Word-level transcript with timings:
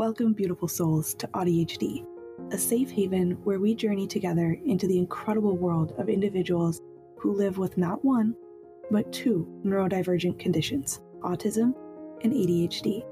Welcome, 0.00 0.32
beautiful 0.32 0.66
souls, 0.66 1.12
to 1.16 1.26
AuDHD, 1.26 2.06
a 2.52 2.56
safe 2.56 2.90
haven 2.90 3.32
where 3.44 3.60
we 3.60 3.74
journey 3.74 4.06
together 4.06 4.58
into 4.64 4.86
the 4.86 4.96
incredible 4.96 5.58
world 5.58 5.92
of 5.98 6.08
individuals 6.08 6.80
who 7.18 7.34
live 7.34 7.58
with 7.58 7.76
not 7.76 8.02
one, 8.02 8.34
but 8.90 9.12
two 9.12 9.46
neurodivergent 9.62 10.38
conditions 10.38 11.02
autism 11.20 11.74
and 12.24 12.32
ADHD. 12.32 13.04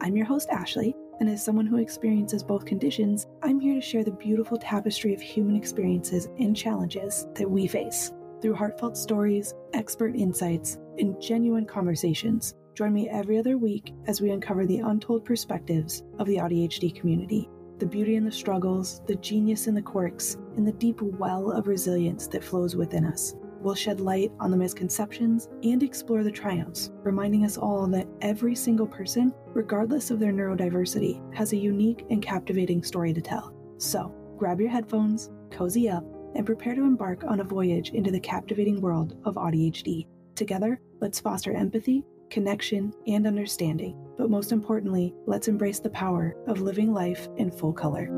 I'm 0.00 0.16
your 0.16 0.26
host, 0.26 0.48
Ashley, 0.50 0.94
and 1.18 1.28
as 1.28 1.44
someone 1.44 1.66
who 1.66 1.78
experiences 1.78 2.44
both 2.44 2.64
conditions, 2.64 3.26
I'm 3.42 3.58
here 3.58 3.74
to 3.74 3.80
share 3.80 4.04
the 4.04 4.12
beautiful 4.12 4.56
tapestry 4.56 5.12
of 5.14 5.20
human 5.20 5.56
experiences 5.56 6.28
and 6.38 6.56
challenges 6.56 7.26
that 7.34 7.50
we 7.50 7.66
face. 7.66 8.12
Through 8.40 8.54
heartfelt 8.54 8.96
stories, 8.96 9.52
expert 9.72 10.14
insights, 10.14 10.78
and 10.96 11.20
genuine 11.20 11.66
conversations, 11.66 12.54
join 12.76 12.92
me 12.92 13.08
every 13.08 13.38
other 13.38 13.56
week 13.56 13.94
as 14.06 14.20
we 14.20 14.30
uncover 14.30 14.66
the 14.66 14.80
untold 14.80 15.24
perspectives 15.24 16.02
of 16.18 16.26
the 16.26 16.36
AuDHD 16.36 16.94
community 16.94 17.48
the 17.78 17.84
beauty 17.84 18.16
in 18.16 18.24
the 18.24 18.32
struggles, 18.32 19.02
the 19.06 19.16
genius 19.16 19.66
in 19.66 19.74
the 19.74 19.82
quirks, 19.82 20.38
and 20.56 20.66
the 20.66 20.72
deep 20.72 21.02
well 21.02 21.52
of 21.52 21.66
resilience 21.66 22.26
that 22.26 22.42
flows 22.42 22.74
within 22.74 23.04
us. 23.04 23.34
We'll 23.60 23.74
shed 23.74 24.00
light 24.00 24.32
on 24.40 24.50
the 24.50 24.56
misconceptions 24.56 25.50
and 25.62 25.82
explore 25.82 26.24
the 26.24 26.30
triumphs, 26.30 26.90
reminding 27.02 27.44
us 27.44 27.58
all 27.58 27.86
that 27.88 28.08
every 28.22 28.54
single 28.54 28.86
person, 28.86 29.34
regardless 29.48 30.10
of 30.10 30.18
their 30.18 30.32
neurodiversity, 30.32 31.20
has 31.34 31.52
a 31.52 31.58
unique 31.58 32.06
and 32.08 32.22
captivating 32.22 32.82
story 32.82 33.12
to 33.12 33.20
tell. 33.20 33.54
So, 33.76 34.14
grab 34.38 34.58
your 34.58 34.70
headphones, 34.70 35.30
cozy 35.50 35.90
up, 35.90 36.04
and 36.34 36.46
prepare 36.46 36.74
to 36.74 36.82
embark 36.82 37.24
on 37.24 37.40
a 37.40 37.44
voyage 37.44 37.90
into 37.90 38.10
the 38.10 38.20
captivating 38.20 38.80
world 38.80 39.18
of 39.26 39.34
AuDHD. 39.34 40.06
Together, 40.34 40.80
let's 41.00 41.20
foster 41.20 41.52
empathy, 41.52 42.04
connection, 42.30 42.92
and 43.06 43.26
understanding. 43.26 43.96
But 44.16 44.30
most 44.30 44.52
importantly, 44.52 45.14
let's 45.26 45.48
embrace 45.48 45.80
the 45.80 45.90
power 45.90 46.36
of 46.46 46.60
living 46.60 46.92
life 46.92 47.28
in 47.36 47.50
full 47.50 47.72
color. 47.72 48.08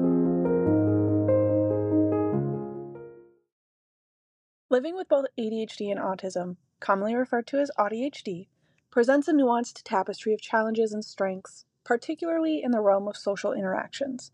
Living 4.70 4.94
with 4.94 5.08
both 5.08 5.27
ADHD 5.38 5.91
and 5.91 5.98
autism, 5.98 6.56
commonly 6.78 7.14
referred 7.14 7.47
to 7.48 7.58
as 7.58 7.70
AuDHD, 7.78 8.48
presents 8.91 9.28
a 9.28 9.32
nuanced 9.32 9.82
tapestry 9.84 10.34
of 10.34 10.41
challenges 10.41 10.92
and 10.92 11.04
strengths, 11.04 11.64
particularly 11.84 12.62
in 12.62 12.70
the 12.70 12.80
realm 12.80 13.08
of 13.08 13.16
social 13.16 13.52
interactions. 13.52 14.30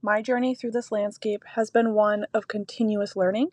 My 0.00 0.22
journey 0.22 0.54
through 0.54 0.72
this 0.72 0.92
landscape 0.92 1.44
has 1.54 1.70
been 1.70 1.94
one 1.94 2.26
of 2.34 2.48
continuous 2.48 3.14
learning, 3.14 3.52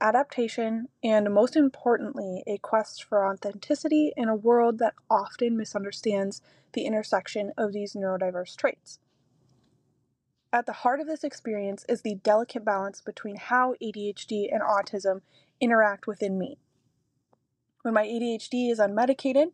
adaptation, 0.00 0.88
and 1.02 1.32
most 1.32 1.56
importantly, 1.56 2.42
a 2.46 2.58
quest 2.58 3.04
for 3.04 3.26
authenticity 3.26 4.12
in 4.16 4.28
a 4.28 4.36
world 4.36 4.78
that 4.78 4.94
often 5.10 5.56
misunderstands 5.56 6.42
the 6.72 6.84
intersection 6.84 7.52
of 7.56 7.72
these 7.72 7.94
neurodiverse 7.94 8.56
traits. 8.56 8.98
At 10.52 10.66
the 10.66 10.72
heart 10.72 11.00
of 11.00 11.06
this 11.06 11.24
experience 11.24 11.84
is 11.88 12.02
the 12.02 12.14
delicate 12.16 12.64
balance 12.64 13.00
between 13.00 13.36
how 13.36 13.74
ADHD 13.82 14.48
and 14.52 14.62
autism 14.62 15.20
interact 15.60 16.06
within 16.06 16.38
me. 16.38 16.58
When 17.82 17.94
my 17.94 18.06
ADHD 18.06 18.70
is 18.70 18.78
unmedicated, 18.78 19.52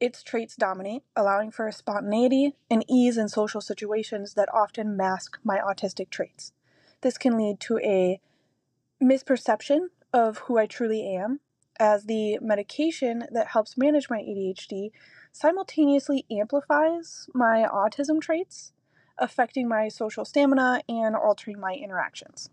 its 0.00 0.22
traits 0.22 0.56
dominate, 0.56 1.04
allowing 1.14 1.52
for 1.52 1.68
a 1.68 1.72
spontaneity 1.72 2.54
and 2.68 2.84
ease 2.88 3.16
in 3.16 3.28
social 3.28 3.60
situations 3.60 4.34
that 4.34 4.52
often 4.52 4.96
mask 4.96 5.38
my 5.44 5.58
autistic 5.58 6.10
traits. 6.10 6.52
This 7.02 7.18
can 7.18 7.36
lead 7.36 7.60
to 7.60 7.78
a 7.78 8.20
misperception 9.02 9.88
of 10.12 10.38
who 10.38 10.58
I 10.58 10.66
truly 10.66 11.14
am, 11.14 11.40
as 11.78 12.04
the 12.04 12.38
medication 12.40 13.24
that 13.32 13.48
helps 13.48 13.76
manage 13.76 14.08
my 14.08 14.18
ADHD 14.18 14.90
simultaneously 15.32 16.24
amplifies 16.30 17.28
my 17.34 17.66
autism 17.72 18.20
traits, 18.20 18.72
affecting 19.18 19.68
my 19.68 19.88
social 19.88 20.24
stamina 20.24 20.82
and 20.88 21.16
altering 21.16 21.58
my 21.58 21.74
interactions. 21.74 22.50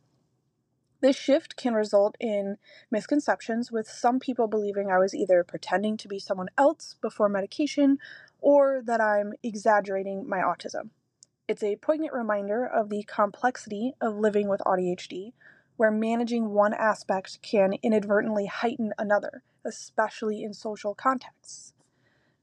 This 1.02 1.16
shift 1.16 1.56
can 1.56 1.74
result 1.74 2.18
in 2.20 2.58
misconceptions, 2.92 3.72
with 3.72 3.88
some 3.88 4.20
people 4.20 4.48
believing 4.48 4.92
I 4.92 4.98
was 4.98 5.16
either 5.16 5.44
pretending 5.44 5.96
to 5.98 6.08
be 6.10 6.20
someone 6.20 6.50
else 6.58 6.96
before 7.02 7.30
medication 7.30 8.00
or 8.42 8.82
that 8.86 9.00
I'm 9.00 9.34
exaggerating 9.42 10.28
my 10.28 10.40
autism. 10.40 10.90
It's 11.48 11.64
a 11.64 11.78
poignant 11.78 12.14
reminder 12.14 12.66
of 12.66 12.90
the 12.90 13.04
complexity 13.04 13.94
of 14.02 14.18
living 14.18 14.50
with 14.50 14.62
ADHD, 14.62 15.34
where 15.80 15.92
managing 15.92 16.50
one 16.50 16.74
aspect 16.74 17.42
can 17.42 17.74
inadvertently 17.82 18.48
heighten 18.48 18.92
another, 18.98 19.44
especially 19.64 20.44
in 20.44 20.54
social 20.54 20.94
contexts. 20.94 21.72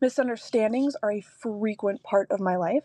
Misunderstandings 0.01 0.97
are 1.03 1.13
a 1.13 1.21
frequent 1.21 2.03
part 2.03 2.31
of 2.31 2.41
my 2.41 2.57
life, 2.57 2.85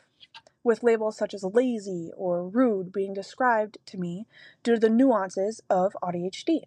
with 0.61 0.84
labels 0.84 1.16
such 1.16 1.34
as 1.34 1.45
lazy 1.45 2.11
or 2.17 2.45
rude 2.45 2.91
being 2.91 3.13
described 3.13 3.78
to 3.85 3.97
me 3.97 4.28
due 4.61 4.73
to 4.73 4.79
the 4.81 4.90
nuances 4.90 5.61
of 5.69 5.95
ADHD. 6.03 6.63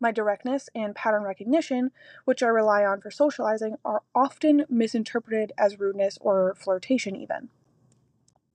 My 0.00 0.10
directness 0.10 0.68
and 0.74 0.92
pattern 0.92 1.22
recognition, 1.22 1.92
which 2.24 2.42
I 2.42 2.48
rely 2.48 2.84
on 2.84 3.00
for 3.00 3.12
socializing, 3.12 3.76
are 3.84 4.02
often 4.16 4.64
misinterpreted 4.68 5.52
as 5.56 5.78
rudeness 5.78 6.18
or 6.20 6.56
flirtation, 6.56 7.14
even. 7.14 7.50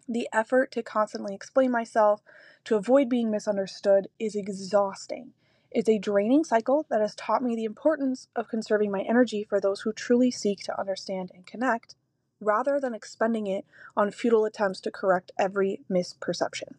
The 0.07 0.27
effort 0.33 0.71
to 0.71 0.83
constantly 0.83 1.33
explain 1.33 1.71
myself 1.71 2.21
to 2.65 2.75
avoid 2.75 3.07
being 3.07 3.31
misunderstood 3.31 4.07
is 4.19 4.35
exhausting. 4.35 5.33
It's 5.71 5.87
a 5.87 5.99
draining 5.99 6.43
cycle 6.43 6.85
that 6.89 7.01
has 7.01 7.15
taught 7.15 7.43
me 7.43 7.55
the 7.55 7.63
importance 7.63 8.27
of 8.35 8.49
conserving 8.49 8.91
my 8.91 9.01
energy 9.01 9.43
for 9.43 9.61
those 9.61 9.81
who 9.81 9.93
truly 9.93 10.29
seek 10.29 10.59
to 10.63 10.79
understand 10.79 11.31
and 11.33 11.45
connect, 11.45 11.95
rather 12.41 12.79
than 12.79 12.93
expending 12.93 13.47
it 13.47 13.65
on 13.95 14.11
futile 14.11 14.43
attempts 14.43 14.81
to 14.81 14.91
correct 14.91 15.31
every 15.39 15.81
misperception. 15.89 16.73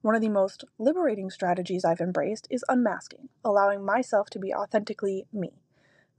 One 0.00 0.14
of 0.14 0.20
the 0.20 0.28
most 0.28 0.64
liberating 0.78 1.30
strategies 1.30 1.84
I've 1.84 2.00
embraced 2.00 2.48
is 2.50 2.64
unmasking, 2.68 3.28
allowing 3.44 3.84
myself 3.84 4.30
to 4.30 4.38
be 4.38 4.54
authentically 4.54 5.26
me. 5.32 5.52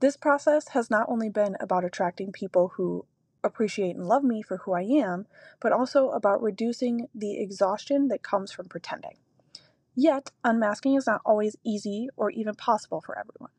This 0.00 0.16
process 0.16 0.68
has 0.68 0.90
not 0.90 1.08
only 1.08 1.28
been 1.28 1.56
about 1.60 1.84
attracting 1.84 2.32
people 2.32 2.72
who 2.76 3.04
appreciate 3.44 3.96
and 3.96 4.06
love 4.08 4.24
me 4.24 4.42
for 4.42 4.58
who 4.58 4.72
I 4.72 4.82
am, 4.82 5.26
but 5.60 5.72
also 5.72 6.10
about 6.10 6.42
reducing 6.42 7.08
the 7.14 7.40
exhaustion 7.40 8.08
that 8.08 8.22
comes 8.22 8.52
from 8.52 8.66
pretending. 8.66 9.18
Yet, 9.94 10.32
unmasking 10.42 10.94
is 10.94 11.06
not 11.06 11.20
always 11.24 11.56
easy 11.64 12.08
or 12.16 12.30
even 12.30 12.54
possible 12.54 13.00
for 13.00 13.18
everyone. 13.18 13.52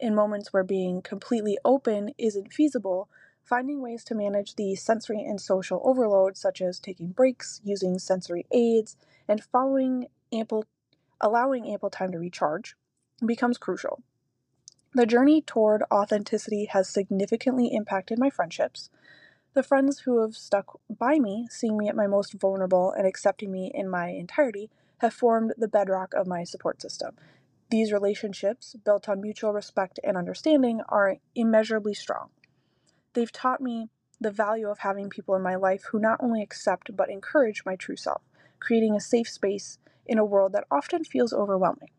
In 0.00 0.14
moments 0.14 0.52
where 0.52 0.64
being 0.64 1.02
completely 1.02 1.58
open 1.64 2.12
isn't 2.18 2.52
feasible, 2.52 3.08
finding 3.44 3.82
ways 3.82 4.04
to 4.04 4.14
manage 4.14 4.56
the 4.56 4.74
sensory 4.74 5.22
and 5.22 5.40
social 5.40 5.82
overload, 5.84 6.36
such 6.36 6.62
as 6.62 6.80
taking 6.80 7.08
breaks, 7.08 7.60
using 7.64 7.98
sensory 7.98 8.46
aids, 8.52 8.96
and 9.28 9.44
following 9.44 10.06
ample, 10.32 10.64
allowing 11.20 11.68
ample 11.68 11.90
time 11.90 12.12
to 12.12 12.18
recharge, 12.18 12.76
becomes 13.24 13.58
crucial. 13.58 14.02
The 14.94 15.06
journey 15.06 15.40
toward 15.42 15.84
authenticity 15.92 16.66
has 16.66 16.88
significantly 16.88 17.68
impacted 17.72 18.18
my 18.18 18.30
friendships. 18.30 18.90
The 19.54 19.62
friends 19.62 20.00
who 20.00 20.22
have 20.22 20.34
stuck 20.34 20.80
by 20.88 21.18
me, 21.18 21.46
seeing 21.50 21.76
me 21.76 21.86
at 21.88 21.96
my 21.96 22.06
most 22.06 22.32
vulnerable 22.32 22.90
and 22.90 23.06
accepting 23.06 23.52
me 23.52 23.70
in 23.74 23.86
my 23.86 24.08
entirety, 24.08 24.70
have 24.98 25.12
formed 25.12 25.52
the 25.58 25.68
bedrock 25.68 26.14
of 26.14 26.26
my 26.26 26.42
support 26.42 26.80
system. 26.80 27.16
These 27.68 27.92
relationships, 27.92 28.74
built 28.82 29.10
on 29.10 29.20
mutual 29.20 29.52
respect 29.52 30.00
and 30.02 30.16
understanding, 30.16 30.80
are 30.88 31.16
immeasurably 31.34 31.92
strong. 31.92 32.30
They've 33.12 33.30
taught 33.32 33.60
me 33.60 33.90
the 34.18 34.30
value 34.30 34.68
of 34.68 34.78
having 34.78 35.10
people 35.10 35.34
in 35.34 35.42
my 35.42 35.56
life 35.56 35.84
who 35.90 35.98
not 35.98 36.20
only 36.22 36.42
accept 36.42 36.96
but 36.96 37.10
encourage 37.10 37.64
my 37.66 37.76
true 37.76 37.96
self, 37.96 38.22
creating 38.58 38.96
a 38.96 39.00
safe 39.00 39.28
space 39.28 39.78
in 40.06 40.16
a 40.16 40.24
world 40.24 40.52
that 40.52 40.64
often 40.70 41.04
feels 41.04 41.34
overwhelming. 41.34 41.90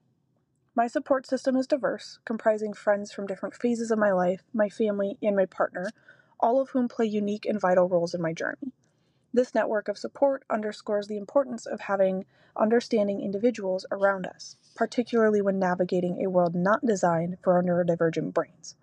My 0.74 0.88
support 0.88 1.28
system 1.28 1.56
is 1.56 1.68
diverse, 1.68 2.18
comprising 2.26 2.74
friends 2.74 3.12
from 3.12 3.28
different 3.28 3.54
phases 3.54 3.92
of 3.92 4.00
my 4.00 4.12
life, 4.12 4.42
my 4.54 4.70
family, 4.70 5.20
and 5.22 5.36
my 5.36 5.46
partner, 5.46 5.92
all 6.40 6.60
of 6.62 6.70
whom 6.70 6.88
play 6.88 7.06
unique 7.06 7.46
and 7.46 7.60
vital 7.60 7.88
roles 7.88 8.14
in 8.14 8.22
my 8.22 8.34
journey. 8.34 8.74
This 9.34 9.56
network 9.56 9.88
of 9.88 9.98
support 9.98 10.44
underscores 10.50 11.08
the 11.08 11.18
importance 11.18 11.66
of 11.66 11.82
having 11.82 12.26
understanding 12.56 13.22
individuals 13.22 13.86
around 13.92 14.28
us, 14.28 14.58
particularly 14.76 15.42
when 15.42 15.58
navigating 15.58 16.24
a 16.24 16.30
world 16.30 16.54
not 16.54 16.86
designed 16.86 17.38
for 17.42 17.54
our 17.54 17.64
neurodivergent 17.64 18.34
brains. 18.34 18.76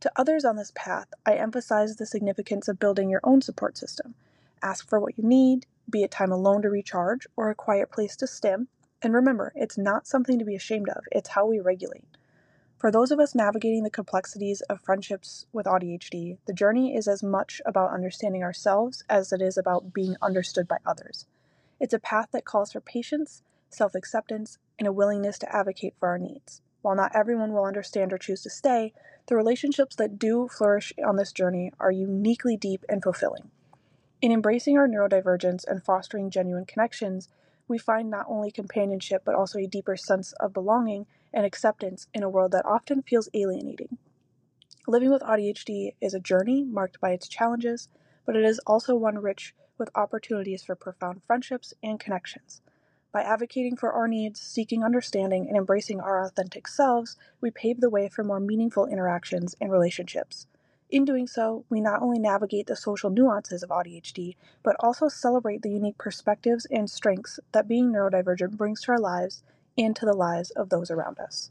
To 0.00 0.12
others 0.16 0.44
on 0.44 0.56
this 0.56 0.72
path, 0.74 1.08
I 1.24 1.34
emphasize 1.36 1.96
the 1.96 2.04
significance 2.04 2.68
of 2.68 2.78
building 2.78 3.08
your 3.08 3.22
own 3.24 3.40
support 3.40 3.78
system. 3.78 4.14
Ask 4.62 4.86
for 4.86 5.00
what 5.00 5.16
you 5.16 5.24
need, 5.24 5.66
be 5.88 6.02
it 6.02 6.10
time 6.10 6.32
alone 6.32 6.60
to 6.62 6.70
recharge 6.70 7.26
or 7.36 7.48
a 7.48 7.54
quiet 7.54 7.90
place 7.90 8.14
to 8.16 8.26
stim. 8.26 8.68
And 9.00 9.14
remember, 9.14 9.52
it's 9.54 9.78
not 9.78 10.06
something 10.06 10.38
to 10.38 10.44
be 10.44 10.54
ashamed 10.54 10.90
of, 10.90 11.04
it's 11.10 11.30
how 11.30 11.46
we 11.46 11.60
regulate. 11.60 12.13
For 12.84 12.90
those 12.90 13.10
of 13.10 13.18
us 13.18 13.34
navigating 13.34 13.82
the 13.82 13.88
complexities 13.88 14.60
of 14.60 14.82
friendships 14.82 15.46
with 15.54 15.64
ADHD, 15.64 16.36
the 16.44 16.52
journey 16.52 16.94
is 16.94 17.08
as 17.08 17.22
much 17.22 17.62
about 17.64 17.94
understanding 17.94 18.42
ourselves 18.42 19.02
as 19.08 19.32
it 19.32 19.40
is 19.40 19.56
about 19.56 19.94
being 19.94 20.16
understood 20.20 20.68
by 20.68 20.76
others. 20.84 21.24
It's 21.80 21.94
a 21.94 21.98
path 21.98 22.28
that 22.32 22.44
calls 22.44 22.72
for 22.72 22.82
patience, 22.82 23.40
self 23.70 23.94
acceptance, 23.94 24.58
and 24.78 24.86
a 24.86 24.92
willingness 24.92 25.38
to 25.38 25.56
advocate 25.56 25.94
for 25.98 26.10
our 26.10 26.18
needs. 26.18 26.60
While 26.82 26.94
not 26.94 27.16
everyone 27.16 27.54
will 27.54 27.64
understand 27.64 28.12
or 28.12 28.18
choose 28.18 28.42
to 28.42 28.50
stay, 28.50 28.92
the 29.28 29.34
relationships 29.34 29.96
that 29.96 30.18
do 30.18 30.46
flourish 30.48 30.92
on 31.02 31.16
this 31.16 31.32
journey 31.32 31.72
are 31.80 31.90
uniquely 31.90 32.54
deep 32.54 32.84
and 32.86 33.02
fulfilling. 33.02 33.50
In 34.20 34.30
embracing 34.30 34.76
our 34.76 34.86
neurodivergence 34.86 35.64
and 35.66 35.82
fostering 35.82 36.28
genuine 36.28 36.66
connections, 36.66 37.30
we 37.68 37.78
find 37.78 38.10
not 38.10 38.26
only 38.28 38.50
companionship 38.50 39.22
but 39.24 39.34
also 39.34 39.58
a 39.58 39.66
deeper 39.66 39.96
sense 39.96 40.32
of 40.34 40.52
belonging 40.52 41.06
and 41.32 41.44
acceptance 41.46 42.06
in 42.14 42.22
a 42.22 42.28
world 42.28 42.52
that 42.52 42.66
often 42.66 43.02
feels 43.02 43.28
alienating. 43.34 43.98
Living 44.86 45.10
with 45.10 45.22
ADHD 45.22 45.94
is 46.00 46.12
a 46.12 46.20
journey 46.20 46.62
marked 46.62 47.00
by 47.00 47.10
its 47.10 47.28
challenges, 47.28 47.88
but 48.26 48.36
it 48.36 48.44
is 48.44 48.60
also 48.66 48.94
one 48.94 49.18
rich 49.18 49.54
with 49.78 49.90
opportunities 49.94 50.62
for 50.62 50.74
profound 50.74 51.22
friendships 51.26 51.72
and 51.82 51.98
connections. 51.98 52.60
By 53.12 53.22
advocating 53.22 53.76
for 53.76 53.92
our 53.92 54.08
needs, 54.08 54.40
seeking 54.40 54.84
understanding, 54.84 55.48
and 55.48 55.56
embracing 55.56 56.00
our 56.00 56.24
authentic 56.24 56.66
selves, 56.66 57.16
we 57.40 57.50
pave 57.50 57.80
the 57.80 57.90
way 57.90 58.08
for 58.08 58.24
more 58.24 58.40
meaningful 58.40 58.86
interactions 58.86 59.54
and 59.60 59.70
relationships. 59.70 60.46
In 60.90 61.04
doing 61.04 61.26
so, 61.26 61.64
we 61.70 61.80
not 61.80 62.02
only 62.02 62.18
navigate 62.18 62.66
the 62.66 62.76
social 62.76 63.10
nuances 63.10 63.62
of 63.62 63.70
ADHD, 63.70 64.36
but 64.62 64.76
also 64.80 65.08
celebrate 65.08 65.62
the 65.62 65.70
unique 65.70 65.98
perspectives 65.98 66.66
and 66.70 66.88
strengths 66.88 67.40
that 67.52 67.66
being 67.66 67.90
neurodivergent 67.90 68.56
brings 68.56 68.82
to 68.82 68.92
our 68.92 69.00
lives 69.00 69.42
and 69.76 69.96
to 69.96 70.06
the 70.06 70.12
lives 70.12 70.50
of 70.50 70.68
those 70.68 70.90
around 70.90 71.18
us. 71.18 71.50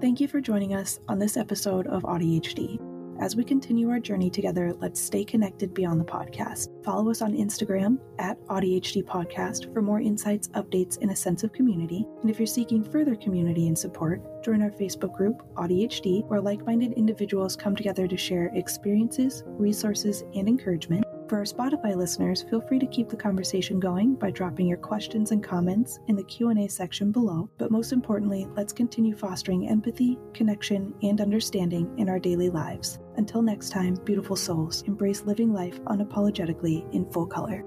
Thank 0.00 0.20
you 0.20 0.28
for 0.28 0.40
joining 0.40 0.74
us 0.74 0.98
on 1.08 1.18
this 1.18 1.36
episode 1.36 1.86
of 1.86 2.02
AuDHD. 2.02 2.89
As 3.20 3.36
we 3.36 3.44
continue 3.44 3.90
our 3.90 4.00
journey 4.00 4.30
together, 4.30 4.72
let's 4.80 4.98
stay 4.98 5.26
connected 5.26 5.74
beyond 5.74 6.00
the 6.00 6.06
podcast. 6.06 6.68
Follow 6.82 7.10
us 7.10 7.20
on 7.20 7.34
Instagram 7.34 7.98
at 8.18 8.42
AuDHD 8.46 9.04
Podcast 9.04 9.70
for 9.74 9.82
more 9.82 10.00
insights, 10.00 10.48
updates, 10.48 10.96
and 11.02 11.10
a 11.10 11.16
sense 11.16 11.44
of 11.44 11.52
community. 11.52 12.06
And 12.22 12.30
if 12.30 12.38
you're 12.38 12.46
seeking 12.46 12.82
further 12.82 13.14
community 13.14 13.68
and 13.68 13.78
support, 13.78 14.42
join 14.42 14.62
our 14.62 14.70
Facebook 14.70 15.14
group, 15.14 15.42
AuDHD, 15.56 16.26
where 16.28 16.40
like 16.40 16.64
minded 16.64 16.94
individuals 16.94 17.56
come 17.56 17.76
together 17.76 18.08
to 18.08 18.16
share 18.16 18.50
experiences, 18.54 19.42
resources, 19.46 20.24
and 20.34 20.48
encouragement. 20.48 21.04
For 21.30 21.36
our 21.36 21.44
Spotify 21.44 21.94
listeners, 21.94 22.42
feel 22.50 22.60
free 22.60 22.80
to 22.80 22.88
keep 22.88 23.08
the 23.08 23.16
conversation 23.16 23.78
going 23.78 24.16
by 24.16 24.32
dropping 24.32 24.66
your 24.66 24.78
questions 24.78 25.30
and 25.30 25.44
comments 25.44 26.00
in 26.08 26.16
the 26.16 26.24
Q&A 26.24 26.66
section 26.66 27.12
below. 27.12 27.48
But 27.56 27.70
most 27.70 27.92
importantly, 27.92 28.48
let's 28.56 28.72
continue 28.72 29.14
fostering 29.14 29.68
empathy, 29.68 30.18
connection, 30.34 30.92
and 31.04 31.20
understanding 31.20 31.88
in 31.98 32.08
our 32.08 32.18
daily 32.18 32.50
lives. 32.50 32.98
Until 33.20 33.42
next 33.42 33.68
time, 33.68 33.96
beautiful 34.06 34.34
souls, 34.34 34.82
embrace 34.86 35.26
living 35.26 35.52
life 35.52 35.78
unapologetically 35.84 36.90
in 36.94 37.04
full 37.12 37.26
color. 37.26 37.62